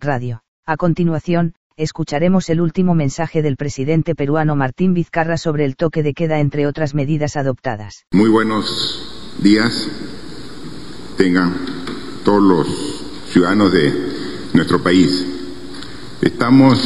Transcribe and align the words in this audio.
Radio. 0.00 0.42
A 0.64 0.78
continuación, 0.78 1.52
escucharemos 1.76 2.48
el 2.48 2.62
último 2.62 2.94
mensaje 2.94 3.42
del 3.42 3.58
presidente 3.58 4.14
peruano 4.14 4.56
Martín 4.56 4.94
Vizcarra 4.94 5.36
sobre 5.36 5.66
el 5.66 5.76
toque 5.76 6.02
de 6.02 6.14
queda 6.14 6.40
entre 6.40 6.66
otras 6.66 6.94
medidas 6.94 7.36
adoptadas. 7.36 8.06
Muy 8.12 8.30
buenos 8.30 9.34
días. 9.42 9.90
Tengan 11.18 11.54
todos 12.24 12.42
los 12.42 12.66
ciudadanos 13.30 13.70
de 13.74 13.92
nuestro 14.54 14.82
país. 14.82 15.22
Estamos 16.22 16.78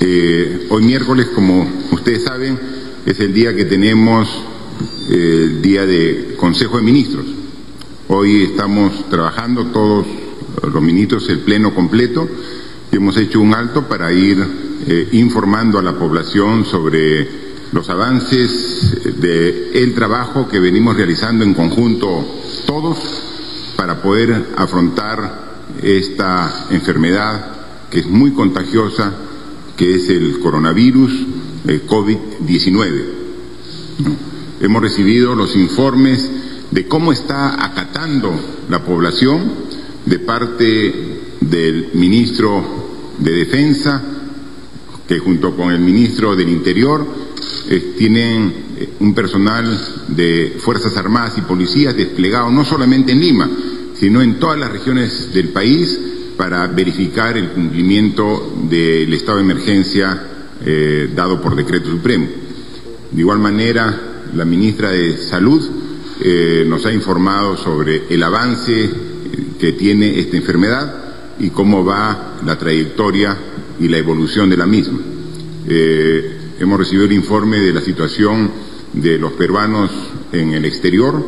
eh, 0.00 0.66
hoy 0.70 0.82
miércoles, 0.82 1.28
como 1.32 1.68
ustedes 1.92 2.24
saben, 2.24 2.58
es 3.06 3.20
el 3.20 3.32
día 3.32 3.54
que 3.54 3.66
tenemos 3.66 4.28
eh, 5.08 5.42
el 5.44 5.62
día 5.62 5.86
de 5.86 6.34
Consejo 6.36 6.78
de 6.78 6.82
Ministros. 6.82 7.26
Hoy 8.08 8.42
estamos 8.42 9.08
trabajando 9.08 9.66
todos 9.66 10.19
los 10.72 10.82
ministros, 10.82 11.28
el 11.28 11.40
pleno 11.40 11.74
completo, 11.74 12.28
hemos 12.92 13.16
hecho 13.16 13.40
un 13.40 13.54
alto 13.54 13.88
para 13.88 14.12
ir 14.12 14.38
eh, 14.86 15.08
informando 15.12 15.78
a 15.78 15.82
la 15.82 15.98
población 15.98 16.64
sobre 16.64 17.50
los 17.72 17.88
avances 17.88 19.20
del 19.20 19.70
el 19.74 19.94
trabajo 19.94 20.48
que 20.48 20.58
venimos 20.58 20.96
realizando 20.96 21.44
en 21.44 21.54
conjunto 21.54 22.26
todos 22.66 22.98
para 23.76 24.02
poder 24.02 24.46
afrontar 24.56 25.50
esta 25.82 26.66
enfermedad 26.70 27.88
que 27.90 28.00
es 28.00 28.06
muy 28.06 28.32
contagiosa, 28.32 29.12
que 29.76 29.94
es 29.94 30.08
el 30.08 30.40
coronavirus, 30.40 31.12
el 31.66 31.86
COVID-19. 31.86 33.04
Hemos 34.60 34.82
recibido 34.82 35.34
los 35.34 35.56
informes 35.56 36.30
de 36.70 36.86
cómo 36.86 37.12
está 37.12 37.64
acatando 37.64 38.32
la 38.68 38.84
población 38.84 39.69
de 40.10 40.18
parte 40.18 40.92
del 41.40 41.90
ministro 41.94 43.14
de 43.16 43.30
Defensa, 43.30 44.02
que 45.06 45.20
junto 45.20 45.54
con 45.54 45.70
el 45.70 45.78
ministro 45.78 46.34
del 46.34 46.48
Interior 46.48 47.06
eh, 47.68 47.94
tienen 47.96 48.52
eh, 48.76 48.88
un 48.98 49.14
personal 49.14 49.66
de 50.08 50.56
Fuerzas 50.58 50.96
Armadas 50.96 51.38
y 51.38 51.42
Policías 51.42 51.96
desplegado 51.96 52.50
no 52.50 52.64
solamente 52.64 53.12
en 53.12 53.20
Lima, 53.20 53.48
sino 53.94 54.20
en 54.20 54.40
todas 54.40 54.58
las 54.58 54.72
regiones 54.72 55.32
del 55.32 55.50
país 55.50 55.96
para 56.36 56.66
verificar 56.66 57.36
el 57.36 57.50
cumplimiento 57.50 58.52
del 58.68 59.14
estado 59.14 59.38
de 59.38 59.44
emergencia 59.44 60.22
eh, 60.64 61.08
dado 61.14 61.40
por 61.40 61.54
decreto 61.54 61.88
supremo. 61.88 62.26
De 63.12 63.20
igual 63.20 63.38
manera, 63.38 64.24
la 64.34 64.44
ministra 64.44 64.90
de 64.90 65.16
Salud 65.16 65.70
nos 66.66 66.84
ha 66.84 66.92
informado 66.92 67.56
sobre 67.56 68.02
el 68.10 68.22
avance 68.22 69.09
que 69.60 69.72
tiene 69.72 70.18
esta 70.18 70.36
enfermedad 70.36 70.94
y 71.38 71.50
cómo 71.50 71.84
va 71.84 72.38
la 72.44 72.58
trayectoria 72.58 73.36
y 73.78 73.88
la 73.88 73.98
evolución 73.98 74.48
de 74.48 74.56
la 74.56 74.66
misma. 74.66 74.98
Eh, 75.68 76.38
hemos 76.58 76.78
recibido 76.78 77.04
el 77.04 77.12
informe 77.12 77.58
de 77.58 77.72
la 77.72 77.80
situación 77.80 78.50
de 78.92 79.18
los 79.18 79.32
peruanos 79.32 79.90
en 80.32 80.52
el 80.54 80.64
exterior, 80.64 81.22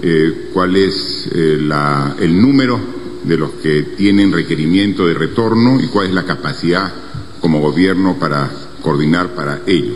eh, 0.00 0.50
cuál 0.52 0.76
es 0.76 1.28
la, 1.32 2.16
el 2.20 2.40
número 2.40 2.80
de 3.24 3.36
los 3.36 3.50
que 3.52 3.82
tienen 3.96 4.32
requerimiento 4.32 5.06
de 5.06 5.14
retorno 5.14 5.80
y 5.80 5.88
cuál 5.88 6.08
es 6.08 6.14
la 6.14 6.24
capacidad 6.24 6.92
como 7.40 7.60
gobierno 7.60 8.16
para 8.18 8.50
coordinar 8.82 9.34
para 9.34 9.62
ello. 9.66 9.94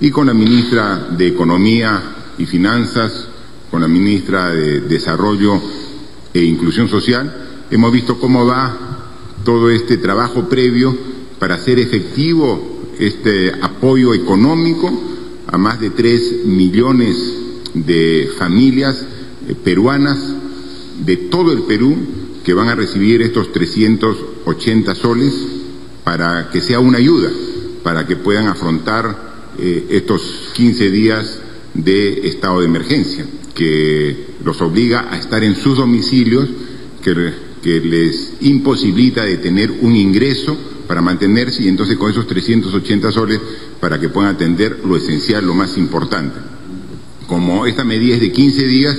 Y 0.00 0.10
con 0.10 0.26
la 0.26 0.34
ministra 0.34 1.08
de 1.16 1.28
Economía 1.28 2.02
y 2.38 2.46
Finanzas, 2.46 3.28
con 3.70 3.82
la 3.82 3.88
ministra 3.88 4.50
de 4.50 4.80
Desarrollo 4.80 5.60
e 6.32 6.42
Inclusión 6.42 6.88
Social, 6.88 7.66
hemos 7.70 7.92
visto 7.92 8.18
cómo 8.18 8.46
va 8.46 9.00
todo 9.44 9.70
este 9.70 9.96
trabajo 9.96 10.48
previo 10.48 10.96
para 11.38 11.54
hacer 11.54 11.78
efectivo 11.78 12.80
este 12.98 13.52
apoyo 13.60 14.14
económico 14.14 14.90
a 15.46 15.58
más 15.58 15.80
de 15.80 15.90
tres 15.90 16.44
millones 16.44 17.16
de 17.74 18.30
familias 18.38 19.04
eh, 19.48 19.54
peruanas 19.54 20.18
de 21.04 21.16
todo 21.16 21.52
el 21.52 21.62
Perú 21.62 21.96
que 22.44 22.54
van 22.54 22.68
a 22.68 22.74
recibir 22.74 23.22
estos 23.22 23.52
380 23.52 24.94
soles 24.94 25.34
para 26.04 26.50
que 26.50 26.60
sea 26.60 26.80
una 26.80 26.98
ayuda, 26.98 27.30
para 27.82 28.06
que 28.06 28.16
puedan 28.16 28.48
afrontar 28.48 29.54
eh, 29.58 29.86
estos 29.90 30.50
15 30.54 30.90
días 30.90 31.40
de 31.74 32.28
estado 32.28 32.60
de 32.60 32.66
emergencia 32.66 33.26
que 33.60 34.16
los 34.42 34.58
obliga 34.62 35.08
a 35.10 35.18
estar 35.18 35.44
en 35.44 35.54
sus 35.54 35.76
domicilios, 35.76 36.48
que, 37.02 37.34
les 37.62 38.32
imposibilita 38.40 39.22
de 39.22 39.36
tener 39.36 39.70
un 39.82 39.94
ingreso 39.94 40.56
para 40.88 41.02
mantenerse 41.02 41.62
y 41.62 41.68
entonces 41.68 41.98
con 41.98 42.10
esos 42.10 42.26
380 42.26 43.12
soles 43.12 43.38
para 43.78 44.00
que 44.00 44.08
puedan 44.08 44.34
atender 44.34 44.80
lo 44.82 44.96
esencial, 44.96 45.44
lo 45.44 45.52
más 45.52 45.76
importante. 45.76 46.40
Como 47.26 47.66
esta 47.66 47.84
medida 47.84 48.14
es 48.14 48.22
de 48.22 48.32
15 48.32 48.66
días, 48.66 48.96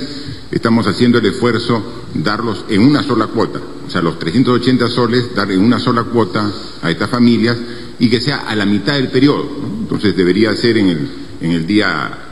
estamos 0.52 0.86
haciendo 0.86 1.18
el 1.18 1.26
esfuerzo 1.26 1.82
darlos 2.14 2.64
en 2.68 2.82
una 2.82 3.02
sola 3.02 3.26
cuota, 3.26 3.60
o 3.84 3.90
sea, 3.90 4.00
los 4.00 4.16
380 4.20 4.86
soles, 4.86 5.34
dar 5.34 5.50
en 5.50 5.58
una 5.58 5.80
sola 5.80 6.04
cuota 6.04 6.52
a 6.82 6.88
estas 6.88 7.10
familias 7.10 7.56
y 7.98 8.08
que 8.08 8.20
sea 8.20 8.46
a 8.46 8.54
la 8.54 8.64
mitad 8.64 8.94
del 8.94 9.08
periodo. 9.08 9.44
Entonces 9.80 10.16
debería 10.16 10.54
ser 10.54 10.78
en 10.78 10.88
el, 10.88 11.08
en 11.40 11.50
el 11.50 11.66
día 11.66 12.28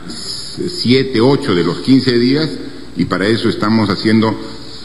siete, 0.68 1.20
ocho 1.20 1.54
de 1.54 1.64
los 1.64 1.78
15 1.80 2.18
días 2.18 2.50
y 2.96 3.04
para 3.04 3.26
eso 3.26 3.48
estamos 3.48 3.88
haciendo 3.88 4.34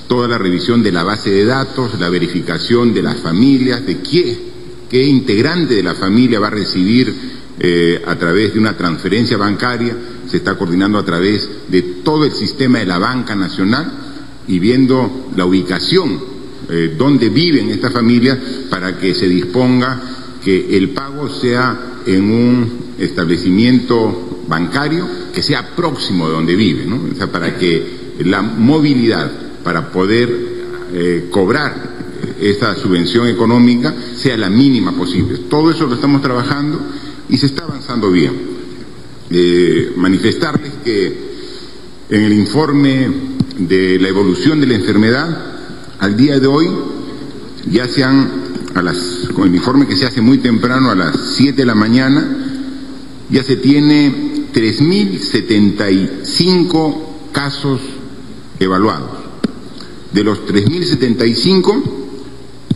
toda 0.08 0.28
la 0.28 0.38
revisión 0.38 0.84
de 0.84 0.92
la 0.92 1.03
base 1.03 1.31
de 1.31 1.46
datos, 1.46 2.00
la 2.00 2.09
verificación 2.09 2.94
de 2.94 3.02
las 3.02 3.18
familias, 3.18 3.86
de 3.86 4.00
qué, 4.00 4.38
qué 4.90 5.03
integrante 5.03 5.76
de 5.76 5.84
la 5.84 5.96
familia 5.96 6.40
va 6.40 6.48
a 6.48 6.52
recibir 6.52 7.14
eh, 7.59 8.02
a 8.06 8.16
través 8.16 8.53
de 8.53 8.59
una 8.59 8.78
transferencia 8.78 9.38
bancaria, 9.38 9.96
se 10.28 10.38
está 10.38 10.56
coordinando 10.56 10.98
a 10.98 11.06
través 11.06 11.50
de 11.70 11.82
todo 12.03 12.26
el 12.26 12.34
sistema 12.34 12.80
de 12.80 12.86
la 12.86 13.00
banca 13.00 13.36
nacional 13.36 13.92
y 14.47 14.59
viendo 14.59 15.30
la 15.36 15.46
ubicación 15.46 16.20
eh, 16.70 16.96
donde 16.97 17.30
viven 17.30 17.70
estas 17.70 17.94
familias 17.94 18.38
para 18.70 18.97
que 19.00 19.14
se 19.14 19.28
disponga 19.28 20.02
que 20.44 20.78
el 20.78 20.90
pago 20.90 21.30
sea 21.30 22.02
en 22.06 22.24
un 22.32 22.80
establecimiento 23.00 24.34
bancario 24.48 25.08
que 25.34 25.42
sea 25.42 25.76
próximo 25.76 26.28
de 26.28 26.34
donde 26.34 26.56
vive, 26.56 26.86
¿no? 26.86 27.02
O 27.12 27.16
sea, 27.16 27.32
para 27.32 27.58
que 27.58 28.14
la 28.20 28.42
movilidad 28.42 29.32
para 29.64 29.92
poder 29.92 30.30
eh, 30.94 31.28
cobrar 31.32 31.96
esta 32.40 32.76
subvención 32.76 33.28
económica 33.28 33.94
sea 34.16 34.38
la 34.38 34.50
mínima 34.50 34.92
posible. 34.92 35.40
Todo 35.50 35.72
eso 35.72 35.88
lo 35.88 35.96
estamos 35.96 36.22
trabajando 36.22 36.80
y 37.30 37.38
se 37.38 37.48
está 37.48 37.64
avanzando 37.64 38.12
bien. 38.12 38.34
Eh, 39.30 39.94
manifestarles 39.96 40.72
que 40.84 41.26
en 42.10 42.22
el 42.22 42.34
informe 42.34 43.10
de 43.58 44.00
la 44.00 44.08
evolución 44.08 44.60
de 44.60 44.68
la 44.68 44.76
enfermedad, 44.76 45.56
al 46.00 46.16
día 46.16 46.40
de 46.40 46.48
hoy 46.48 46.68
ya 47.72 47.88
se 47.88 48.04
han, 48.04 48.30
a 48.76 48.82
las, 48.82 49.30
con 49.34 49.48
el 49.48 49.56
informe 49.56 49.88
que 49.88 49.96
se 49.96 50.06
hace 50.06 50.22
muy 50.22 50.38
temprano, 50.38 50.92
a 50.92 50.96
las 50.96 51.18
7 51.36 51.54
de 51.54 51.66
la 51.66 51.76
mañana, 51.76 52.24
ya 53.30 53.44
se 53.44 53.56
tiene 53.56 54.25
3.075 54.56 56.96
casos 57.34 57.82
evaluados. 58.58 59.12
De 60.14 60.24
los 60.24 60.46
3.075, 60.46 61.84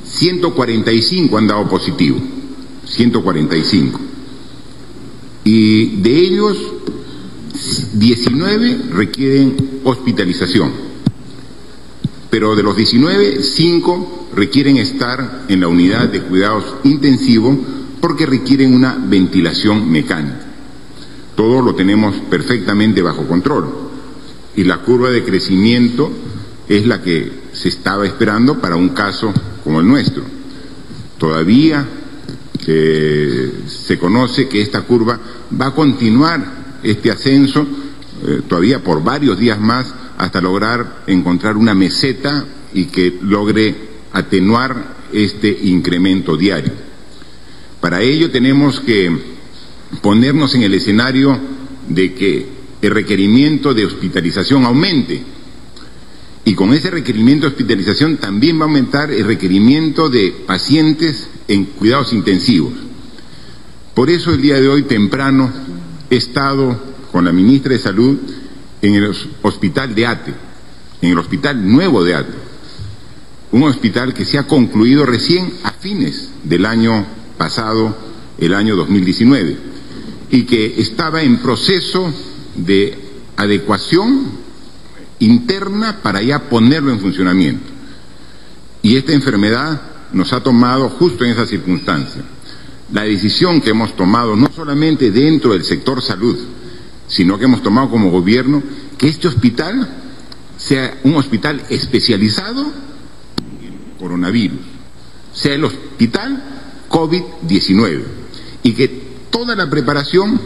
145 0.03 1.37
han 1.37 1.47
dado 1.47 1.69
positivo. 1.69 2.17
145. 2.85 3.97
Y 5.45 6.01
de 6.01 6.19
ellos, 6.19 6.57
19 7.93 8.81
requieren 8.91 9.79
hospitalización. 9.85 10.73
Pero 12.29 12.57
de 12.57 12.63
los 12.63 12.75
19, 12.75 13.41
5 13.41 14.27
requieren 14.35 14.75
estar 14.77 15.45
en 15.47 15.61
la 15.61 15.69
unidad 15.69 16.09
de 16.09 16.23
cuidados 16.23 16.65
intensivos 16.83 17.57
porque 18.01 18.25
requieren 18.25 18.73
una 18.73 18.97
ventilación 18.99 19.89
mecánica 19.89 20.48
todo 21.39 21.61
lo 21.61 21.73
tenemos 21.73 22.17
perfectamente 22.29 23.01
bajo 23.01 23.25
control. 23.25 23.69
Y 24.57 24.65
la 24.65 24.79
curva 24.79 25.09
de 25.09 25.23
crecimiento 25.23 26.11
es 26.67 26.85
la 26.85 27.01
que 27.01 27.31
se 27.53 27.69
estaba 27.69 28.05
esperando 28.05 28.59
para 28.59 28.75
un 28.75 28.89
caso 28.89 29.33
como 29.63 29.79
el 29.79 29.87
nuestro. 29.87 30.21
Todavía 31.17 31.87
se 32.59 33.97
conoce 33.97 34.49
que 34.49 34.61
esta 34.61 34.81
curva 34.81 35.17
va 35.59 35.67
a 35.67 35.73
continuar 35.73 36.79
este 36.83 37.09
ascenso 37.09 37.65
eh, 38.21 38.41
todavía 38.45 38.83
por 38.83 39.01
varios 39.01 39.39
días 39.39 39.61
más 39.61 39.95
hasta 40.17 40.41
lograr 40.41 41.03
encontrar 41.07 41.55
una 41.55 41.73
meseta 41.73 42.43
y 42.73 42.87
que 42.87 43.17
logre 43.21 43.73
atenuar 44.11 44.97
este 45.13 45.57
incremento 45.63 46.35
diario. 46.35 46.73
Para 47.79 48.01
ello 48.01 48.29
tenemos 48.29 48.81
que 48.81 49.38
ponernos 50.01 50.53
en 50.55 50.63
el 50.63 50.73
escenario 50.73 51.37
de 51.87 52.13
que 52.13 52.45
el 52.81 52.91
requerimiento 52.91 53.73
de 53.73 53.85
hospitalización 53.85 54.65
aumente. 54.65 55.21
Y 56.45 56.53
con 56.53 56.73
ese 56.73 56.89
requerimiento 56.89 57.45
de 57.45 57.51
hospitalización 57.51 58.17
también 58.17 58.57
va 58.57 58.63
a 58.63 58.67
aumentar 58.67 59.11
el 59.11 59.25
requerimiento 59.25 60.09
de 60.09 60.31
pacientes 60.47 61.27
en 61.47 61.65
cuidados 61.65 62.13
intensivos. 62.13 62.73
Por 63.93 64.09
eso 64.09 64.31
el 64.31 64.41
día 64.41 64.59
de 64.59 64.67
hoy 64.69 64.83
temprano 64.83 65.51
he 66.09 66.15
estado 66.15 66.79
con 67.11 67.25
la 67.25 67.31
ministra 67.31 67.73
de 67.73 67.79
Salud 67.79 68.17
en 68.81 68.95
el 68.95 69.11
hospital 69.41 69.93
de 69.93 70.05
ATE, 70.05 70.33
en 71.01 71.11
el 71.11 71.17
hospital 71.17 71.69
nuevo 71.69 72.03
de 72.03 72.15
ATE, 72.15 72.33
un 73.51 73.63
hospital 73.63 74.13
que 74.13 74.25
se 74.25 74.37
ha 74.37 74.47
concluido 74.47 75.05
recién 75.05 75.51
a 75.63 75.71
fines 75.71 76.29
del 76.43 76.65
año 76.65 77.05
pasado, 77.37 77.97
el 78.37 78.53
año 78.53 78.75
2019, 78.75 79.68
y 80.31 80.43
que 80.43 80.79
estaba 80.79 81.21
en 81.21 81.37
proceso 81.37 82.13
de 82.55 82.97
adecuación 83.35 84.31
interna 85.19 86.01
para 86.01 86.21
ya 86.21 86.49
ponerlo 86.49 86.91
en 86.91 86.99
funcionamiento. 86.99 87.65
Y 88.81 88.95
esta 88.95 89.13
enfermedad 89.13 89.81
nos 90.13 90.33
ha 90.33 90.41
tomado 90.41 90.89
justo 90.89 91.25
en 91.25 91.31
esa 91.31 91.45
circunstancia. 91.45 92.23
La 92.91 93.03
decisión 93.03 93.61
que 93.61 93.71
hemos 93.71 93.95
tomado, 93.95 94.35
no 94.35 94.49
solamente 94.55 95.11
dentro 95.11 95.53
del 95.53 95.63
sector 95.63 96.01
salud, 96.01 96.37
sino 97.07 97.37
que 97.37 97.45
hemos 97.45 97.61
tomado 97.61 97.89
como 97.89 98.11
gobierno, 98.11 98.63
que 98.97 99.07
este 99.07 99.27
hospital 99.27 99.87
sea 100.57 100.99
un 101.03 101.15
hospital 101.15 101.61
especializado 101.69 102.61
en 102.61 103.99
coronavirus, 103.99 104.59
sea 105.33 105.55
el 105.55 105.63
hospital 105.63 106.43
COVID-19, 106.89 108.03
y 108.63 108.73
que 108.73 109.08
toda 109.39 109.55
la 109.55 109.69
preparación 109.69 110.37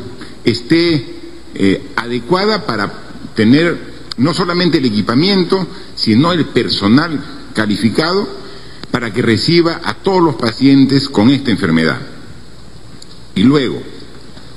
esté 0.43 1.03
eh, 1.55 1.93
adecuada 1.95 2.67
para 2.67 2.93
tener 3.35 3.75
no 4.17 4.35
solamente 4.35 4.77
el 4.77 4.85
equipamiento, 4.85 5.65
sino 5.95 6.31
el 6.31 6.45
personal 6.45 7.19
calificado 7.55 8.27
para 8.91 9.11
que 9.11 9.23
reciba 9.23 9.81
a 9.83 9.95
todos 9.95 10.21
los 10.21 10.35
pacientes 10.35 11.09
con 11.09 11.31
esta 11.31 11.49
enfermedad. 11.49 12.01
Y 13.33 13.41
luego, 13.41 13.81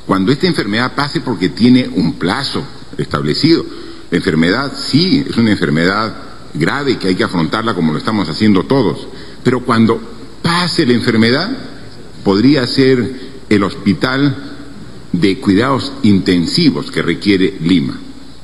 cuando 0.04 0.32
esta 0.32 0.46
enfermedad 0.46 0.94
pase 0.94 1.22
porque 1.22 1.48
tiene 1.48 1.88
un 1.88 2.18
plazo 2.18 2.62
establecido, 2.98 3.64
la 4.10 4.18
enfermedad 4.18 4.74
sí 4.76 5.24
es 5.26 5.34
una 5.38 5.52
enfermedad 5.52 6.14
grave 6.52 6.98
que 6.98 7.08
hay 7.08 7.14
que 7.14 7.24
afrontarla 7.24 7.72
como 7.72 7.90
lo 7.90 7.98
estamos 7.98 8.28
haciendo 8.28 8.64
todos, 8.64 9.08
pero 9.42 9.60
cuando 9.60 9.98
pase 10.42 10.84
la 10.84 10.92
enfermedad, 10.92 11.56
podría 12.22 12.66
ser 12.66 13.25
el 13.48 13.62
hospital 13.62 14.54
de 15.12 15.38
cuidados 15.38 15.92
intensivos 16.02 16.90
que 16.90 17.02
requiere 17.02 17.56
Lima. 17.60 17.98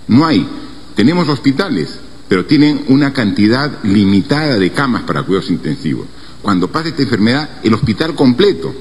No 0.09 0.27
hay. 0.27 0.47
Tenemos 0.95 1.29
hospitales, 1.29 1.99
pero 2.29 2.45
tienen 2.47 2.85
una 2.89 3.13
cantidad 3.13 3.83
limitada 3.85 4.59
de 4.59 4.71
camas 4.71 5.03
para 5.03 5.23
cuidados 5.23 5.51
intensivos. 5.51 6.07
Cuando 6.41 6.71
pase 6.71 6.91
esta 6.91 7.03
enfermedad, 7.03 7.61
el 7.63 7.75
hospital 7.75 8.15
completo 8.15 8.75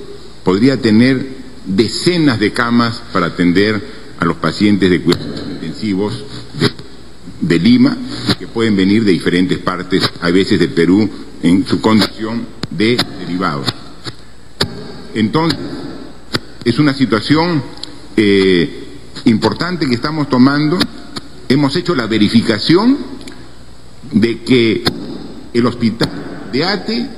podría 0.43 0.81
tener 0.81 1.41
decenas 1.65 2.39
de 2.39 2.51
camas 2.51 3.01
para 3.13 3.27
atender 3.27 4.01
a 4.19 4.25
los 4.25 4.37
pacientes 4.37 4.89
de 4.89 5.01
cuidados 5.01 5.43
intensivos 5.49 6.23
de, 7.39 7.59
Lima, 7.59 7.97
que 8.39 8.47
pueden 8.47 8.75
venir 8.75 9.03
de 9.03 9.11
diferentes 9.11 9.59
partes, 9.59 10.03
a 10.21 10.29
veces 10.31 10.59
de 10.59 10.67
Perú, 10.67 11.09
en 11.43 11.65
su 11.65 11.81
condición 11.81 12.45
de 12.69 12.97
derivados. 13.19 13.67
Entonces, 15.13 15.59
es 16.63 16.77
una 16.77 16.93
situación 16.93 17.63
eh, 18.15 18.83
importante 19.25 19.87
que 19.87 19.95
estamos 19.95 20.29
tomando. 20.29 20.77
Hemos 21.49 21.75
hecho 21.75 21.95
la 21.95 22.07
verificación 22.07 22.97
de 24.11 24.41
que 24.43 24.83
el 25.53 25.65
hospital 25.65 26.09
de 26.51 26.63
ATE 26.63 27.09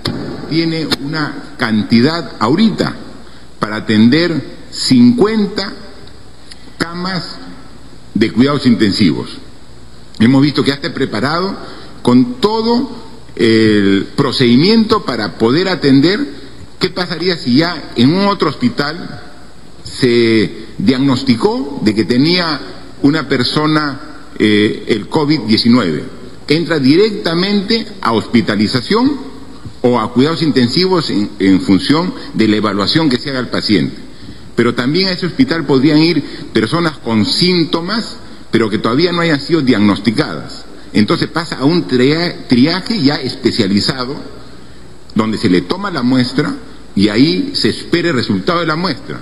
tiene 0.50 0.88
una 1.02 1.56
cantidad 1.58 2.34
ahorita 2.40 2.96
para 3.60 3.78
atender 3.78 4.66
50 4.72 5.74
camas 6.78 7.38
de 8.14 8.32
cuidados 8.32 8.66
intensivos. 8.66 9.38
Hemos 10.20 10.42
visto 10.42 10.64
que 10.64 10.70
ya 10.70 10.76
está 10.76 10.94
preparado 10.94 11.56
con 12.02 12.36
todo 12.36 13.04
el 13.36 14.08
procedimiento 14.16 15.04
para 15.04 15.38
poder 15.38 15.68
atender 15.68 16.44
qué 16.80 16.90
pasaría 16.90 17.36
si 17.38 17.58
ya 17.58 17.92
en 17.96 18.14
un 18.14 18.28
otro 18.28 18.50
hospital 18.50 19.33
se 20.00 20.68
diagnosticó 20.78 21.82
de 21.84 21.94
que 21.94 22.06
tenía 22.06 22.60
una 23.02 23.28
persona 23.28 24.00
eh, 24.40 24.86
el 24.88 25.10
COVID-19 25.10 26.04
entra 26.48 26.80
directamente 26.80 27.86
a 28.02 28.14
hospitalización 28.14 29.34
o 29.82 30.00
a 30.00 30.14
cuidados 30.14 30.42
intensivos 30.42 31.10
en, 31.10 31.62
función 31.62 32.14
de 32.34 32.48
la 32.48 32.58
evaluación 32.58 33.10
que 33.10 33.18
se 33.18 33.30
haga 33.30 33.40
al 33.40 33.50
paciente. 33.50 33.98
Pero 34.56 34.74
también 34.74 35.08
a 35.08 35.12
ese 35.12 35.26
hospital 35.26 35.66
podrían 35.66 36.00
ir 36.00 36.24
personas 36.54 36.98
con 36.98 37.26
síntomas, 37.26 38.18
pero 38.52 38.70
que 38.70 38.78
todavía 38.78 39.12
no 39.12 39.22
hayan 39.22 39.42
sido 39.42 39.62
diagnosticadas. 39.62 40.66
Entonces 40.94 41.28
pasa 41.28 41.58
a 41.58 41.66
un 41.66 41.88
triaje 41.88 43.02
ya 43.02 43.16
especializado, 43.16 44.16
donde 45.16 45.38
se 45.38 45.50
le 45.50 45.62
toma 45.62 45.92
la 45.92 46.04
muestra 46.04 46.54
y 46.96 47.10
ahí 47.10 47.52
se 47.56 47.70
espera 47.70 48.10
el 48.10 48.16
resultado 48.16 48.60
de 48.60 48.68
la 48.68 48.76
muestra. 48.76 49.20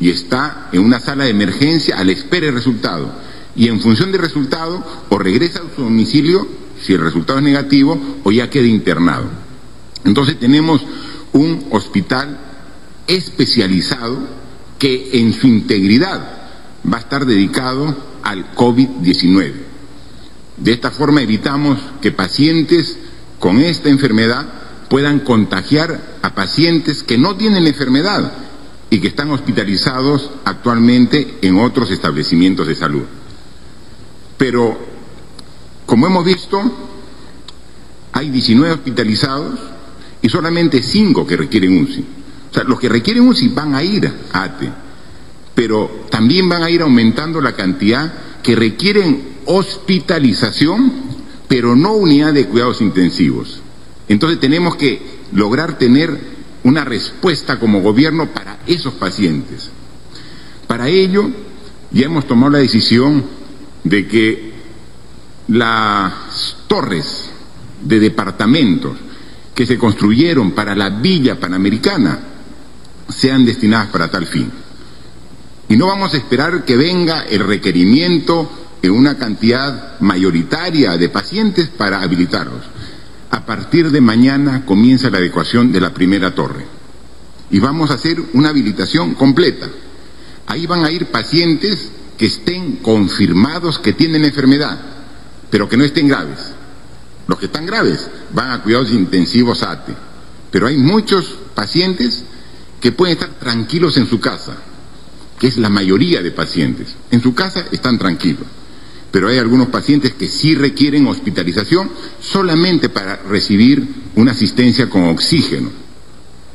Y 0.00 0.10
está 0.10 0.68
en 0.72 0.80
una 0.82 0.98
sala 0.98 1.24
de 1.24 1.30
emergencia 1.30 1.98
a 1.98 2.04
la 2.04 2.12
espera 2.12 2.46
del 2.46 2.54
resultado. 2.54 3.12
Y 3.54 3.68
en 3.68 3.80
función 3.80 4.10
del 4.10 4.22
resultado, 4.22 4.82
o 5.10 5.18
regresa 5.18 5.60
a 5.60 5.74
su 5.76 5.82
domicilio 5.82 6.48
si 6.80 6.94
el 6.94 7.00
resultado 7.00 7.38
es 7.38 7.44
negativo 7.44 8.00
o 8.24 8.32
ya 8.32 8.48
queda 8.48 8.66
internado. 8.66 9.26
Entonces 10.04 10.38
tenemos 10.38 10.82
un 11.32 11.66
hospital 11.70 12.38
especializado 13.06 14.18
que 14.78 15.10
en 15.20 15.32
su 15.32 15.46
integridad 15.46 16.40
va 16.90 16.96
a 16.96 17.00
estar 17.00 17.26
dedicado 17.26 17.94
al 18.22 18.54
COVID-19. 18.54 19.52
De 20.56 20.72
esta 20.72 20.90
forma 20.90 21.22
evitamos 21.22 21.78
que 22.00 22.12
pacientes 22.12 22.96
con 23.38 23.58
esta 23.58 23.88
enfermedad 23.88 24.46
puedan 24.88 25.20
contagiar 25.20 26.18
a 26.22 26.34
pacientes 26.34 27.02
que 27.02 27.18
no 27.18 27.36
tienen 27.36 27.66
enfermedad 27.66 28.32
y 28.90 29.00
que 29.00 29.08
están 29.08 29.30
hospitalizados 29.30 30.30
actualmente 30.44 31.38
en 31.42 31.58
otros 31.58 31.90
establecimientos 31.92 32.66
de 32.66 32.74
salud. 32.74 33.04
Pero 34.36 34.76
como 35.86 36.06
hemos 36.06 36.24
visto, 36.24 36.60
hay 38.12 38.30
19 38.30 38.74
hospitalizados 38.74 39.58
y 40.20 40.28
solamente 40.28 40.82
5 40.82 41.26
que 41.26 41.36
requieren 41.36 41.82
UCI. 41.82 42.04
O 42.50 42.54
sea, 42.54 42.64
los 42.64 42.80
que 42.80 42.88
requieren 42.88 43.28
UCI 43.28 43.48
van 43.48 43.74
a 43.74 43.82
ir 43.84 44.12
a 44.32 44.42
ATE, 44.42 44.70
pero 45.54 46.06
también 46.10 46.48
van 46.48 46.64
a 46.64 46.70
ir 46.70 46.82
aumentando 46.82 47.40
la 47.40 47.54
cantidad 47.54 48.12
que 48.42 48.56
requieren 48.56 49.38
hospitalización, 49.46 50.92
pero 51.48 51.76
no 51.76 51.92
unidad 51.92 52.32
de 52.32 52.46
cuidados 52.46 52.80
intensivos. 52.80 53.60
Entonces 54.08 54.40
tenemos 54.40 54.74
que 54.76 55.00
lograr 55.32 55.78
tener 55.78 56.29
una 56.64 56.84
respuesta 56.84 57.58
como 57.58 57.80
gobierno 57.80 58.32
para 58.32 58.58
esos 58.66 58.94
pacientes. 58.94 59.70
Para 60.66 60.88
ello, 60.88 61.30
ya 61.90 62.06
hemos 62.06 62.26
tomado 62.26 62.52
la 62.52 62.58
decisión 62.58 63.24
de 63.84 64.06
que 64.06 64.52
las 65.48 66.56
torres 66.66 67.30
de 67.82 67.98
departamentos 67.98 68.96
que 69.54 69.66
se 69.66 69.78
construyeron 69.78 70.52
para 70.52 70.74
la 70.74 70.90
Villa 70.90 71.38
Panamericana 71.38 72.18
sean 73.08 73.44
destinadas 73.44 73.88
para 73.88 74.10
tal 74.10 74.26
fin. 74.26 74.50
Y 75.68 75.76
no 75.76 75.86
vamos 75.86 76.14
a 76.14 76.16
esperar 76.16 76.64
que 76.64 76.76
venga 76.76 77.22
el 77.22 77.40
requerimiento 77.40 78.50
en 78.82 78.92
una 78.92 79.18
cantidad 79.18 80.00
mayoritaria 80.00 80.96
de 80.96 81.08
pacientes 81.08 81.68
para 81.68 82.00
habilitarlos. 82.00 82.62
A 83.30 83.46
partir 83.46 83.90
de 83.90 84.00
mañana 84.00 84.64
comienza 84.64 85.10
la 85.10 85.18
adecuación 85.18 85.72
de 85.72 85.80
la 85.80 85.94
primera 85.94 86.34
torre. 86.34 86.64
Y 87.50 87.58
vamos 87.58 87.90
a 87.90 87.94
hacer 87.94 88.20
una 88.32 88.50
habilitación 88.50 89.14
completa. 89.14 89.68
Ahí 90.46 90.66
van 90.66 90.84
a 90.84 90.90
ir 90.90 91.06
pacientes 91.06 91.90
que 92.18 92.26
estén 92.26 92.76
confirmados 92.76 93.78
que 93.78 93.92
tienen 93.92 94.24
enfermedad 94.24 94.90
pero 95.50 95.68
que 95.68 95.76
no 95.76 95.84
estén 95.84 96.08
graves. 96.08 96.38
Los 97.26 97.38
que 97.38 97.46
están 97.46 97.66
graves 97.66 98.08
van 98.32 98.52
a 98.52 98.62
cuidados 98.62 98.90
intensivos 98.90 99.62
ATE, 99.62 99.94
pero 100.50 100.66
hay 100.66 100.76
muchos 100.76 101.36
pacientes 101.54 102.24
que 102.80 102.92
pueden 102.92 103.14
estar 103.14 103.30
tranquilos 103.38 103.96
en 103.96 104.08
su 104.08 104.20
casa, 104.20 104.56
que 105.38 105.48
es 105.48 105.58
la 105.58 105.68
mayoría 105.68 106.22
de 106.22 106.30
pacientes. 106.30 106.94
En 107.10 107.20
su 107.20 107.34
casa 107.34 107.66
están 107.70 107.98
tranquilos, 107.98 108.46
pero 109.10 109.28
hay 109.28 109.38
algunos 109.38 109.68
pacientes 109.68 110.14
que 110.14 110.28
sí 110.28 110.54
requieren 110.54 111.06
hospitalización 111.06 111.90
solamente 112.20 112.88
para 112.88 113.16
recibir 113.16 113.86
una 114.16 114.32
asistencia 114.32 114.88
con 114.88 115.08
oxígeno. 115.08 115.70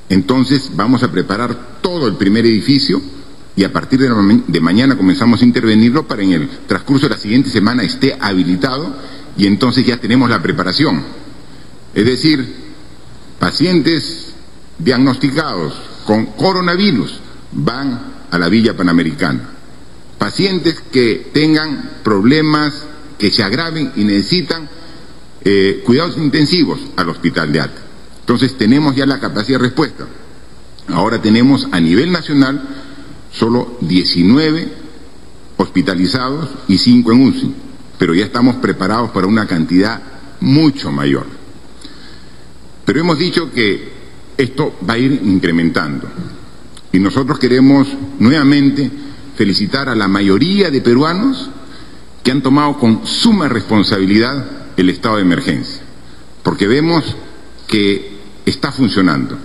Entonces 0.10 0.72
vamos 0.74 1.04
a 1.04 1.12
preparar 1.12 1.80
todo 1.82 2.08
el 2.08 2.16
primer 2.16 2.46
edificio 2.46 3.02
y 3.56 3.64
a 3.64 3.72
partir 3.72 4.00
de, 4.00 4.60
mañana 4.60 4.98
comenzamos 4.98 5.42
a 5.42 5.46
intervenirlo 5.46 6.08
para 6.08 6.24
en 6.24 6.34
el 6.34 6.50
transcurso 6.68 7.08
de 7.08 7.16
la 7.16 7.22
siguiente 7.22 7.50
semana 7.50 7.84
esté 7.84 8.16
habilitado 8.20 8.96
y 9.38 9.48
entonces 9.48 9.86
ya 9.86 9.98
tenemos 9.98 10.30
la 10.30 10.42
preparación. 10.42 11.04
Es 11.94 12.06
decir, 12.06 12.46
pacientes 13.40 14.34
diagnosticados 14.78 15.74
con 16.06 16.26
coronavirus 16.28 17.20
van 17.54 18.14
a 18.30 18.38
la 18.38 18.50
Villa 18.50 18.76
Panamericana. 18.76 19.55
Pacientes 20.18 20.82
que 20.92 21.30
tengan 21.34 22.00
problemas 22.04 22.84
que 23.18 23.32
se 23.32 23.44
agraven 23.44 23.92
y 23.96 24.04
necesitan 24.04 24.70
eh, 25.44 25.84
cuidados 25.86 26.18
intensivos 26.18 26.80
al 26.96 27.10
hospital 27.10 27.52
de 27.52 27.62
Alta. 27.62 27.82
Entonces 28.22 28.58
tenemos 28.58 28.96
ya 28.96 29.06
la 29.06 29.20
capacidad 29.20 29.60
de 29.60 29.66
respuesta. 29.66 30.08
Ahora 30.88 31.22
tenemos 31.22 31.68
a 31.72 31.80
nivel 31.80 32.12
nacional 32.12 32.62
solo 33.32 33.78
19 33.82 34.86
hospitalizados 35.58 36.50
y 36.68 36.78
5 36.78 37.12
en 37.12 37.28
UCI, 37.28 37.54
pero 37.98 38.14
ya 38.14 38.26
estamos 38.26 38.56
preparados 38.58 39.12
para 39.12 39.28
una 39.28 39.48
cantidad 39.48 40.02
mucho 40.40 40.92
mayor. 40.92 41.26
Pero 42.86 43.00
hemos 43.00 43.20
dicho 43.20 43.52
que 43.52 43.94
esto 44.38 44.76
va 44.88 44.96
a 44.96 44.98
ir 44.98 45.22
incrementando 45.24 46.08
y 46.92 47.00
nosotros 47.00 47.40
queremos 47.40 47.88
nuevamente 48.20 48.92
felicitar 49.36 49.90
a 49.90 49.96
la 49.96 50.08
mayoría 50.08 50.70
de 50.72 50.82
peruanos 50.82 51.50
que 52.24 52.32
han 52.32 52.42
tomado 52.42 52.78
con 52.80 53.06
suma 53.06 53.48
responsabilidad 53.48 54.46
el 54.78 54.90
estado 54.90 55.18
de 55.18 55.22
emergencia, 55.22 55.82
porque 56.44 56.68
vemos 56.68 57.16
que 57.68 58.18
está 58.46 58.72
funcionando, 58.72 59.38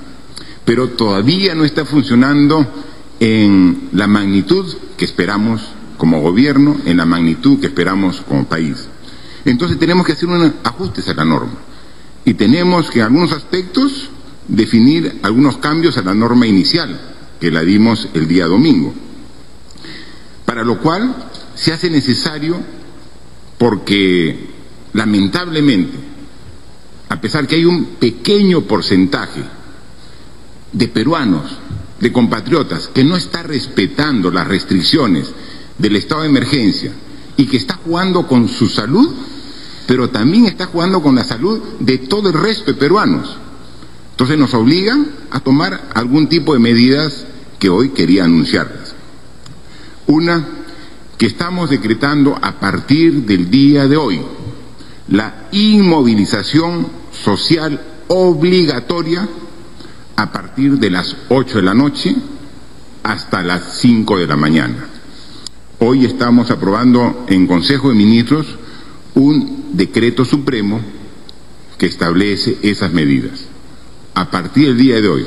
pero 0.65 0.91
todavía 0.91 1.55
no 1.55 1.65
está 1.65 1.85
funcionando 1.85 2.67
en 3.21 3.91
la 3.93 4.07
magnitud 4.07 4.67
que 4.97 5.05
esperamos 5.05 5.63
como 5.99 6.23
gobierno, 6.23 6.79
en 6.87 6.97
la 6.97 7.05
magnitud 7.05 7.61
que 7.61 7.67
esperamos 7.67 8.23
como 8.27 8.47
país. 8.47 8.89
Entonces 9.45 9.79
tenemos 9.79 10.07
que 10.07 10.13
hacer 10.13 10.29
unos 10.29 10.53
ajustes 10.65 11.07
a 11.09 11.15
la 11.15 11.25
norma 11.25 11.59
y 12.25 12.35
tenemos 12.35 12.91
que 12.91 13.01
en 13.01 13.07
algunos 13.07 13.33
aspectos 13.33 14.09
definir 14.49 15.21
algunos 15.23 15.59
cambios 15.59 15.97
a 15.97 16.03
la 16.03 16.15
norma 16.15 16.47
inicial 16.47 16.99
que 17.41 17.51
la 17.51 17.63
dimos 17.63 18.09
el 18.15 18.27
día 18.29 18.47
domingo, 18.47 18.95
para 20.51 20.65
lo 20.65 20.81
cual 20.81 21.15
se 21.55 21.73
hace 21.73 21.89
necesario 21.89 22.61
porque 23.57 24.49
lamentablemente, 24.95 25.97
a 27.09 27.21
pesar 27.21 27.47
que 27.47 27.55
hay 27.55 27.65
un 27.65 27.85
pequeño 28.01 28.63
porcentaje 28.63 29.45
de 30.73 30.89
peruanos, 30.89 31.53
de 32.01 32.11
compatriotas, 32.11 32.89
que 32.89 33.05
no 33.05 33.17
está 33.17 33.45
respetando 33.45 34.29
las 34.33 34.49
restricciones 34.49 35.33
del 35.79 35.95
estado 35.95 36.23
de 36.23 36.31
emergencia 36.31 36.91
y 37.37 37.47
que 37.47 37.59
está 37.59 37.77
jugando 37.85 38.27
con 38.27 38.49
su 38.49 38.69
salud, 38.69 39.09
pero 39.87 40.11
también 40.11 40.47
está 40.47 40.67
jugando 40.67 41.01
con 41.01 41.15
la 41.15 41.23
salud 41.23 41.61
de 41.79 41.99
todo 41.99 42.31
el 42.31 42.35
resto 42.35 42.73
de 42.73 42.75
peruanos. 42.75 43.37
Entonces 44.11 44.37
nos 44.37 44.53
obligan 44.55 45.13
a 45.31 45.39
tomar 45.39 45.91
algún 45.95 46.29
tipo 46.29 46.55
de 46.55 46.59
medidas 46.59 47.25
que 47.61 47.69
hoy 47.69 47.91
quería 47.91 48.25
anunciarles. 48.25 48.80
Una, 50.11 50.45
que 51.17 51.27
estamos 51.27 51.71
decretando 51.71 52.37
a 52.43 52.59
partir 52.59 53.25
del 53.27 53.49
día 53.49 53.87
de 53.87 53.97
hoy 53.97 54.21
la 55.07 55.47
inmovilización 55.53 56.89
social 57.13 57.81
obligatoria 58.09 59.29
a 60.17 60.33
partir 60.33 60.81
de 60.81 60.91
las 60.91 61.17
8 61.29 61.59
de 61.59 61.63
la 61.63 61.75
noche 61.75 62.17
hasta 63.05 63.45
las 63.45 63.79
5 63.83 64.19
de 64.19 64.27
la 64.27 64.37
mañana. 64.37 64.85
Hoy 65.79 66.07
estamos 66.07 66.51
aprobando 66.51 67.25
en 67.29 67.47
Consejo 67.47 67.91
de 67.91 67.95
Ministros 67.95 68.47
un 69.15 69.67
decreto 69.75 70.25
supremo 70.25 70.81
que 71.79 71.87
establece 71.87 72.59
esas 72.63 72.93
medidas. 72.93 73.45
A 74.15 74.29
partir 74.29 74.67
del 74.71 74.77
día 74.77 75.01
de 75.01 75.07
hoy, 75.07 75.27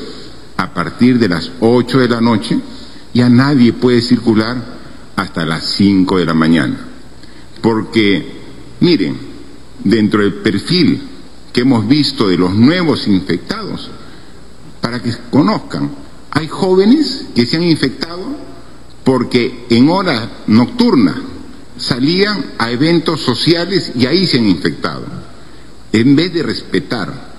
a 0.57 0.73
partir 0.73 1.19
de 1.19 1.29
las 1.29 1.53
8 1.61 1.99
de 1.99 2.09
la 2.09 2.19
noche, 2.19 2.59
ya 3.13 3.29
nadie 3.29 3.73
puede 3.73 4.01
circular 4.01 4.57
hasta 5.15 5.45
las 5.45 5.65
5 5.75 6.17
de 6.17 6.25
la 6.25 6.33
mañana. 6.33 6.77
Porque, 7.61 8.25
miren, 8.79 9.17
dentro 9.83 10.21
del 10.21 10.35
perfil 10.35 11.01
que 11.51 11.61
hemos 11.61 11.87
visto 11.87 12.27
de 12.27 12.37
los 12.37 12.53
nuevos 12.55 13.07
infectados, 13.07 13.89
para 14.81 15.01
que 15.01 15.13
conozcan, 15.29 15.91
hay 16.31 16.47
jóvenes 16.47 17.27
que 17.35 17.45
se 17.45 17.57
han 17.57 17.63
infectado 17.63 18.35
porque 19.03 19.65
en 19.69 19.89
hora 19.89 20.29
nocturna 20.47 21.15
salían 21.77 22.53
a 22.57 22.71
eventos 22.71 23.21
sociales 23.21 23.91
y 23.95 24.05
ahí 24.05 24.25
se 24.25 24.39
han 24.39 24.47
infectado. 24.47 25.05
En 25.91 26.15
vez 26.15 26.33
de 26.33 26.41
respetar 26.41 27.33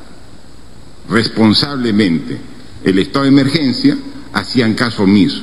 responsablemente 1.09 2.39
el 2.85 2.99
estado 2.99 3.25
de 3.25 3.31
emergencia, 3.31 3.97
hacían 4.33 4.75
caso 4.75 5.03
omiso. 5.03 5.43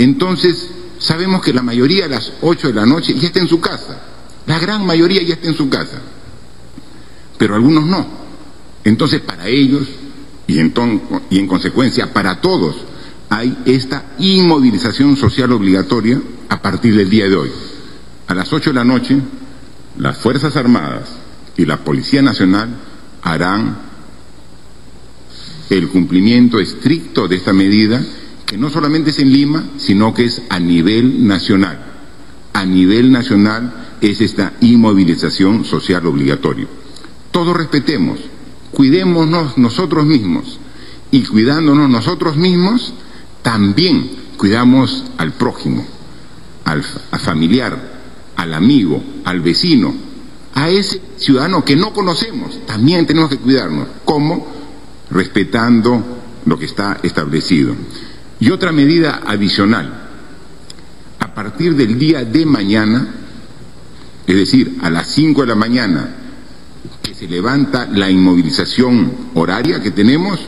Entonces, 0.00 0.70
sabemos 0.98 1.42
que 1.42 1.52
la 1.52 1.60
mayoría 1.60 2.06
a 2.06 2.08
las 2.08 2.32
8 2.40 2.68
de 2.68 2.72
la 2.72 2.86
noche 2.86 3.14
ya 3.18 3.26
está 3.26 3.38
en 3.40 3.48
su 3.48 3.60
casa. 3.60 4.00
La 4.46 4.58
gran 4.58 4.86
mayoría 4.86 5.22
ya 5.22 5.34
está 5.34 5.48
en 5.48 5.54
su 5.54 5.68
casa. 5.68 6.00
Pero 7.36 7.54
algunos 7.54 7.84
no. 7.84 8.06
Entonces 8.82 9.20
para 9.20 9.46
ellos 9.46 9.86
y 10.46 10.58
en, 10.58 11.46
consecuencia 11.46 12.14
para 12.14 12.40
todos 12.40 12.76
hay 13.28 13.58
esta 13.66 14.14
inmovilización 14.18 15.18
social 15.18 15.52
obligatoria 15.52 16.18
a 16.48 16.62
partir 16.62 16.96
del 16.96 17.10
día 17.10 17.28
de 17.28 17.36
hoy. 17.36 17.50
A 18.26 18.34
las 18.34 18.50
8 18.50 18.70
de 18.70 18.74
la 18.74 18.84
noche 18.84 19.18
las 19.98 20.16
Fuerzas 20.16 20.56
Armadas 20.56 21.10
y 21.58 21.66
la 21.66 21.84
Policía 21.84 22.22
Nacional 22.22 22.70
harán 23.20 23.76
el 25.68 25.88
cumplimiento 25.88 26.58
estricto 26.58 27.28
de 27.28 27.36
esta 27.36 27.52
medida 27.52 28.02
que 28.50 28.58
no 28.58 28.68
solamente 28.68 29.10
es 29.10 29.18
en 29.20 29.32
Lima, 29.32 29.62
sino 29.76 30.12
que 30.12 30.24
es 30.24 30.42
a 30.48 30.58
nivel 30.58 31.24
nacional. 31.24 31.78
A 32.52 32.64
nivel 32.64 33.12
nacional 33.12 33.94
es 34.00 34.20
esta 34.20 34.54
inmovilización 34.60 35.64
social 35.64 36.04
obligatoria. 36.06 36.66
Todos 37.30 37.56
respetemos, 37.56 38.18
cuidémonos 38.72 39.56
nosotros 39.56 40.04
mismos 40.04 40.58
y 41.12 41.22
cuidándonos 41.22 41.88
nosotros 41.88 42.36
mismos, 42.36 42.92
también 43.42 44.10
cuidamos 44.36 45.04
al 45.16 45.34
prójimo, 45.34 45.86
al, 46.64 46.82
familiar, 47.20 48.00
al 48.34 48.52
amigo, 48.52 49.00
al 49.26 49.42
vecino, 49.42 49.94
a 50.54 50.70
ese 50.70 51.00
ciudadano 51.18 51.64
que 51.64 51.76
no 51.76 51.92
conocemos, 51.92 52.66
también 52.66 53.06
tenemos 53.06 53.30
que 53.30 53.38
cuidarnos. 53.38 53.86
¿Cómo? 54.04 54.44
Respetando 55.08 56.02
lo 56.46 56.58
que 56.58 56.64
está 56.64 56.98
establecido. 57.04 57.76
Y 58.40 58.50
otra 58.50 58.72
medida 58.72 59.20
adicional, 59.26 60.08
a 61.18 61.34
partir 61.34 61.76
del 61.76 61.98
día 61.98 62.24
de 62.24 62.46
mañana, 62.46 63.06
es 64.26 64.34
decir, 64.34 64.78
a 64.80 64.88
las 64.88 65.08
5 65.08 65.42
de 65.42 65.46
la 65.46 65.54
mañana, 65.54 66.16
que 67.02 67.14
se 67.14 67.28
levanta 67.28 67.86
la 67.86 68.08
inmovilización 68.08 69.12
horaria 69.34 69.82
que 69.82 69.90
tenemos, 69.90 70.40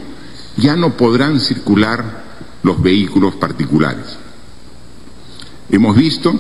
ya 0.57 0.75
no 0.75 0.97
podrán 0.97 1.39
circular 1.39 2.25
los 2.63 2.83
vehículos 2.83 3.35
particulares. 3.35 4.07
Hemos 5.71 5.95
visto 5.95 6.33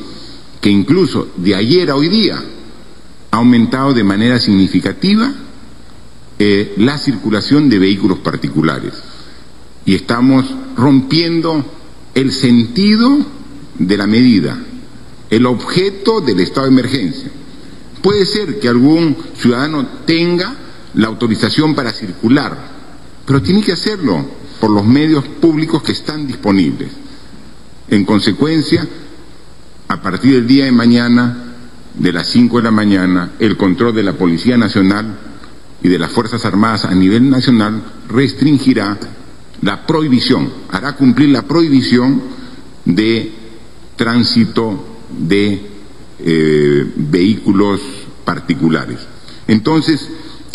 que 0.59 0.71
incluso 0.71 1.33
de 1.37 1.55
ayer 1.55 1.91
a 1.91 1.97
hoy 1.97 2.09
día 2.09 2.43
ha 3.31 3.37
aumentado 3.37 3.93
de 3.93 4.05
manera 4.05 4.39
significativa 4.39 5.33
eh, 6.39 6.75
la 6.79 6.97
circulación 6.97 7.69
de 7.69 7.79
vehículos 7.79 8.19
particulares 8.19 8.95
y 9.93 9.97
estamos 9.97 10.47
rompiendo 10.75 11.63
el 12.15 12.33
sentido 12.33 13.27
de 13.79 13.97
la 13.99 14.07
medida, 14.07 14.57
el 15.29 15.45
objeto 15.45 16.23
del 16.23 16.41
estado 16.41 16.67
de 16.67 16.73
emergencia. 16.73 17.31
Puede 18.01 18.25
ser 18.25 18.59
que 18.59 18.71
algún 18.71 19.15
ciudadano 19.37 19.87
tenga 20.07 20.55
la 20.95 21.09
autorización 21.09 21.75
para 21.75 21.93
circular, 21.93 22.57
pero 23.27 23.43
tiene 23.43 23.61
que 23.61 23.73
hacerlo 23.73 24.25
por 24.59 24.71
los 24.71 24.87
medios 24.87 25.27
públicos 25.29 25.83
que 25.83 25.93
están 25.93 26.27
disponibles. 26.27 26.89
En 27.91 28.07
consecuencia, 28.07 28.89
a 29.89 30.01
partir 30.01 30.33
del 30.33 30.47
día 30.47 30.65
de 30.65 30.73
mañana, 30.73 31.53
de 31.99 32.13
las 32.15 32.29
5 32.29 32.57
de 32.57 32.63
la 32.63 32.71
mañana, 32.71 33.33
el 33.39 33.59
control 33.59 33.95
de 33.95 34.05
la 34.05 34.15
Policía 34.15 34.57
Nacional 34.57 35.19
y 35.83 35.89
de 35.89 35.99
las 35.99 36.13
Fuerzas 36.13 36.47
Armadas 36.47 36.87
a 36.87 36.95
nivel 36.95 37.29
nacional 37.29 37.83
restringirá 38.09 38.97
la 39.63 39.87
prohibición, 39.87 40.53
hará 40.71 40.97
cumplir 40.97 41.31
la 41.31 41.43
prohibición 41.43 42.23
de 42.85 43.33
tránsito 43.97 44.85
de 45.19 45.61
eh, 46.19 46.93
vehículos 46.97 47.81
particulares. 48.25 48.99
Entonces, 49.47 50.09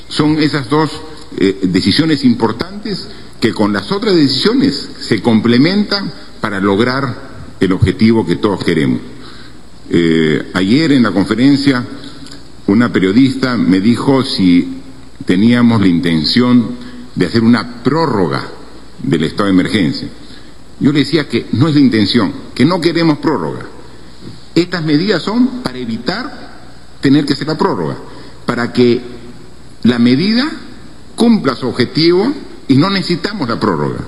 son 0.10 0.40
esas 0.40 0.70
dos 0.70 0.92
eh, 1.38 1.60
decisiones 1.64 2.24
importantes 2.24 3.08
que 3.40 3.54
con 3.54 3.72
las 3.72 3.92
otras 3.92 4.16
decisiones 4.16 4.90
se 5.00 5.22
complementan 5.22 6.12
para 6.42 6.60
lograr 6.60 7.56
el 7.60 7.72
objetivo 7.72 8.26
que 8.26 8.38
todos 8.38 8.64
queremos. 8.64 9.00
Eh, 9.90 10.52
ayer 10.54 10.92
en 10.92 11.04
la 11.04 11.12
conferencia 11.12 11.86
una 12.68 12.92
periodista 12.92 13.56
me 13.56 13.80
dijo 13.80 14.24
si 14.24 14.82
teníamos 15.26 15.80
la 15.80 15.88
intención 15.88 16.72
de 17.16 17.26
hacer 17.26 17.42
una 17.42 17.84
prórroga 17.84 18.57
del 19.08 19.24
estado 19.24 19.46
de 19.46 19.52
emergencia. 19.52 20.08
Yo 20.80 20.92
le 20.92 21.00
decía 21.00 21.28
que 21.28 21.48
no 21.54 21.68
es 21.68 21.74
la 21.74 21.82
intención, 21.82 22.34
que 22.54 22.66
no 22.66 22.80
queremos 22.80 23.18
prórroga. 23.18 23.66
Estas 24.54 24.84
medidas 24.84 25.24
son 25.24 25.64
para 25.64 25.78
evitar 25.78 26.58
tener 27.02 27.26
que 27.26 27.34
hacer 27.34 27.48
la 27.48 27.58
prórroga, 27.58 27.98
para 28.46 28.72
que 28.72 29.02
la 29.84 29.98
medida 29.98 30.46
cumpla 31.16 31.56
su 31.56 31.68
objetivo 31.68 32.32
y 32.68 32.76
no 32.76 32.90
necesitamos 32.90 33.48
la 33.48 33.60
prórroga. 33.60 34.00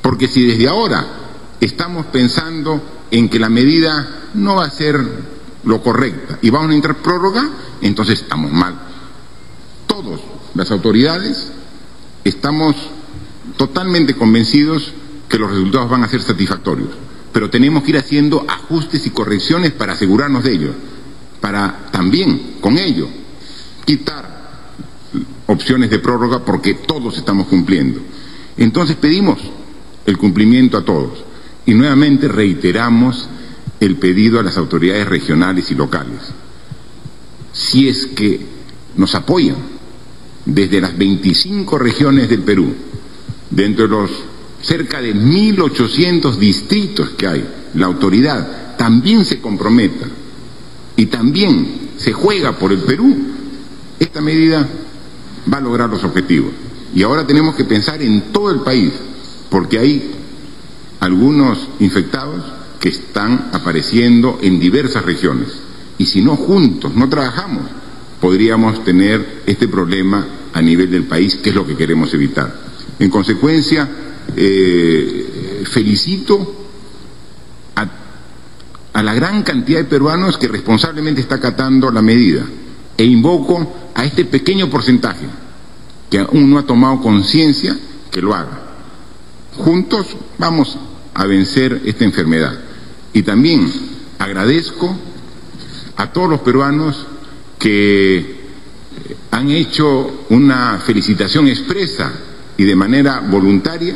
Porque 0.00 0.28
si 0.28 0.46
desde 0.46 0.68
ahora 0.68 1.06
estamos 1.60 2.06
pensando 2.06 2.80
en 3.10 3.28
que 3.28 3.38
la 3.38 3.48
medida 3.48 4.28
no 4.34 4.56
va 4.56 4.66
a 4.66 4.70
ser 4.70 4.98
lo 5.64 5.82
correcta 5.82 6.38
y 6.40 6.50
vamos 6.50 6.70
a 6.70 6.74
entrar 6.74 6.96
prórroga, 6.96 7.50
entonces 7.82 8.22
estamos 8.22 8.52
mal. 8.52 8.78
Todos, 9.86 10.20
las 10.54 10.70
autoridades, 10.70 11.50
estamos 12.24 12.76
totalmente 13.58 14.14
convencidos 14.14 14.94
que 15.28 15.38
los 15.38 15.50
resultados 15.50 15.90
van 15.90 16.04
a 16.04 16.08
ser 16.08 16.22
satisfactorios, 16.22 16.88
pero 17.32 17.50
tenemos 17.50 17.82
que 17.82 17.90
ir 17.90 17.98
haciendo 17.98 18.46
ajustes 18.48 19.04
y 19.06 19.10
correcciones 19.10 19.72
para 19.72 19.92
asegurarnos 19.92 20.44
de 20.44 20.52
ello, 20.54 20.72
para 21.42 21.90
también 21.92 22.56
con 22.62 22.78
ello 22.78 23.08
quitar 23.84 24.38
opciones 25.46 25.90
de 25.90 25.98
prórroga 25.98 26.44
porque 26.44 26.74
todos 26.74 27.18
estamos 27.18 27.48
cumpliendo. 27.48 28.00
Entonces 28.56 28.96
pedimos 28.96 29.38
el 30.06 30.16
cumplimiento 30.16 30.78
a 30.78 30.84
todos 30.84 31.24
y 31.66 31.74
nuevamente 31.74 32.28
reiteramos 32.28 33.28
el 33.80 33.96
pedido 33.96 34.40
a 34.40 34.42
las 34.42 34.56
autoridades 34.56 35.06
regionales 35.06 35.70
y 35.70 35.74
locales. 35.74 36.20
Si 37.52 37.88
es 37.88 38.06
que 38.06 38.40
nos 38.96 39.14
apoyan 39.14 39.56
desde 40.44 40.80
las 40.80 40.96
25 40.96 41.78
regiones 41.78 42.28
del 42.28 42.42
Perú, 42.42 42.74
dentro 43.50 43.84
de 43.84 43.90
los 43.90 44.10
cerca 44.62 45.00
de 45.00 45.14
1.800 45.14 46.36
distritos 46.36 47.10
que 47.10 47.26
hay, 47.26 47.48
la 47.74 47.86
autoridad 47.86 48.76
también 48.76 49.24
se 49.24 49.40
comprometa 49.40 50.06
y 50.96 51.06
también 51.06 51.90
se 51.96 52.12
juega 52.12 52.52
por 52.52 52.72
el 52.72 52.80
Perú, 52.80 53.16
esta 53.98 54.20
medida 54.20 54.68
va 55.52 55.58
a 55.58 55.60
lograr 55.60 55.88
los 55.88 56.02
objetivos. 56.04 56.52
Y 56.94 57.02
ahora 57.02 57.26
tenemos 57.26 57.54
que 57.54 57.64
pensar 57.64 58.02
en 58.02 58.32
todo 58.32 58.50
el 58.50 58.60
país, 58.60 58.92
porque 59.50 59.78
hay 59.78 60.10
algunos 61.00 61.68
infectados 61.80 62.42
que 62.80 62.88
están 62.88 63.50
apareciendo 63.52 64.38
en 64.42 64.58
diversas 64.58 65.04
regiones. 65.04 65.48
Y 65.98 66.06
si 66.06 66.22
no 66.22 66.36
juntos, 66.36 66.94
no 66.94 67.08
trabajamos, 67.08 67.64
podríamos 68.20 68.84
tener 68.84 69.42
este 69.46 69.68
problema 69.68 70.26
a 70.52 70.62
nivel 70.62 70.90
del 70.90 71.04
país, 71.04 71.36
que 71.36 71.50
es 71.50 71.54
lo 71.54 71.66
que 71.66 71.76
queremos 71.76 72.12
evitar. 72.14 72.67
En 72.98 73.10
consecuencia, 73.10 73.88
eh, 74.36 75.64
felicito 75.72 76.66
a, 77.76 77.86
a 78.92 79.02
la 79.02 79.14
gran 79.14 79.42
cantidad 79.42 79.78
de 79.78 79.84
peruanos 79.84 80.36
que 80.36 80.48
responsablemente 80.48 81.20
está 81.20 81.36
acatando 81.36 81.90
la 81.90 82.02
medida 82.02 82.44
e 82.96 83.04
invoco 83.04 83.90
a 83.94 84.04
este 84.04 84.24
pequeño 84.24 84.68
porcentaje 84.68 85.26
que 86.10 86.18
aún 86.18 86.50
no 86.50 86.58
ha 86.58 86.66
tomado 86.66 87.00
conciencia 87.00 87.76
que 88.10 88.22
lo 88.22 88.34
haga. 88.34 88.62
Juntos 89.56 90.06
vamos 90.38 90.76
a 91.14 91.26
vencer 91.26 91.82
esta 91.84 92.04
enfermedad. 92.04 92.58
Y 93.12 93.22
también 93.22 93.70
agradezco 94.18 94.96
a 95.96 96.12
todos 96.12 96.30
los 96.30 96.40
peruanos 96.40 97.06
que 97.58 98.38
han 99.30 99.50
hecho 99.50 100.24
una 100.30 100.78
felicitación 100.84 101.48
expresa 101.48 102.12
y 102.58 102.64
de 102.64 102.76
manera 102.76 103.20
voluntaria, 103.20 103.94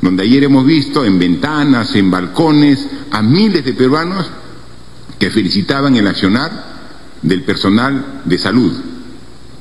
donde 0.00 0.22
ayer 0.24 0.44
hemos 0.44 0.66
visto 0.66 1.04
en 1.04 1.18
ventanas, 1.18 1.94
en 1.94 2.10
balcones, 2.10 2.84
a 3.10 3.22
miles 3.22 3.64
de 3.64 3.74
peruanos 3.74 4.28
que 5.18 5.30
felicitaban 5.30 5.94
el 5.94 6.06
accionar 6.06 6.50
del 7.20 7.42
personal 7.42 8.22
de 8.24 8.38
salud, 8.38 8.72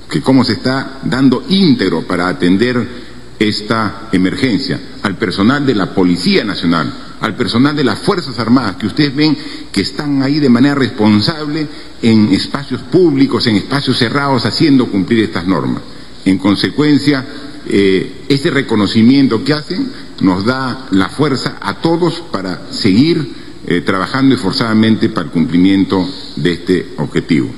que 0.09 0.21
cómo 0.21 0.45
se 0.45 0.53
está 0.53 0.99
dando 1.03 1.43
íntegro 1.49 2.07
para 2.07 2.29
atender 2.29 3.09
esta 3.37 4.07
emergencia, 4.13 4.79
al 5.03 5.17
personal 5.17 5.65
de 5.65 5.75
la 5.75 5.93
Policía 5.93 6.45
Nacional, 6.45 6.93
al 7.19 7.35
personal 7.35 7.75
de 7.75 7.83
las 7.83 7.99
Fuerzas 7.99 8.39
Armadas, 8.39 8.77
que 8.77 8.87
ustedes 8.87 9.13
ven 9.13 9.37
que 9.71 9.81
están 9.81 10.23
ahí 10.23 10.39
de 10.39 10.49
manera 10.49 10.75
responsable 10.75 11.67
en 12.01 12.33
espacios 12.33 12.81
públicos, 12.83 13.45
en 13.47 13.57
espacios 13.57 13.97
cerrados, 13.97 14.45
haciendo 14.45 14.87
cumplir 14.87 15.25
estas 15.25 15.45
normas. 15.45 15.81
En 16.23 16.37
consecuencia, 16.37 17.25
eh, 17.67 18.18
este 18.29 18.51
reconocimiento 18.51 19.43
que 19.43 19.53
hacen 19.53 19.91
nos 20.21 20.45
da 20.45 20.87
la 20.91 21.09
fuerza 21.09 21.57
a 21.59 21.81
todos 21.81 22.21
para 22.31 22.71
seguir 22.71 23.33
eh, 23.65 23.81
trabajando 23.81 24.35
esforzadamente 24.35 25.09
para 25.09 25.25
el 25.25 25.31
cumplimiento 25.31 26.07
de 26.37 26.51
este 26.53 26.93
objetivo. 26.97 27.49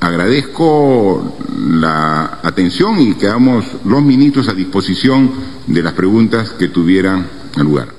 Agradezco 0.00 1.36
la 1.56 2.40
atención 2.42 3.00
y 3.00 3.14
quedamos 3.14 3.64
los 3.84 4.02
ministros 4.02 4.48
a 4.48 4.54
disposición 4.54 5.30
de 5.66 5.82
las 5.82 5.92
preguntas 5.92 6.50
que 6.50 6.68
tuvieran 6.68 7.26
lugar. 7.56 7.93